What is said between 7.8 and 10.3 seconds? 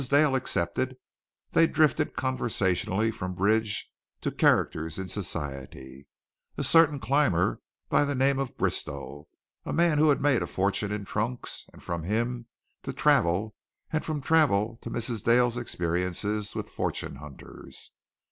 by the name of Bristow, a man who had